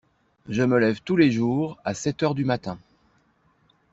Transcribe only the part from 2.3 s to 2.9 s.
du matin.